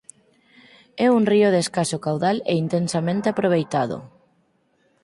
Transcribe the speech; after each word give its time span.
É 1.05 1.07
un 1.17 1.23
río 1.31 1.47
de 1.51 1.59
escaso 1.65 1.97
caudal 2.05 2.37
e 2.51 2.53
intensamente 2.63 3.27
aproveitado. 3.29 3.97